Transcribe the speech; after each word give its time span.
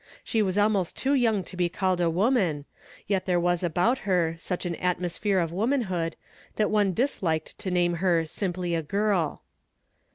She 0.23 0.41
was 0.41 0.57
almost 0.57 0.97
too 0.97 1.13
young 1.13 1.43
to 1.43 1.55
be 1.55 1.69
called 1.69 2.01
a 2.01 2.09
woman, 2.09 2.65
yet 3.05 3.25
there 3.25 3.39
was 3.39 3.61
about 3.61 3.99
her 3.99 4.33
such 4.39 4.65
an 4.65 4.73
atmosphere 4.77 5.37
of 5.37 5.53
womanhood 5.53 6.15
that 6.55 6.71
one 6.71 6.91
disliked 6.91 7.55
to 7.59 7.69
name 7.69 7.93
her 8.01 8.25
simply 8.25 8.73
a 8.73 8.81
girl. 8.81 9.43